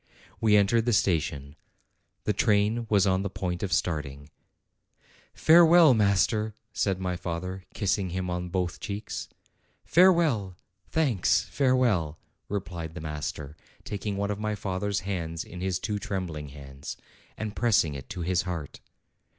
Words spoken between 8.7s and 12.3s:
cheeks. "Farewell! thanks! farewell!"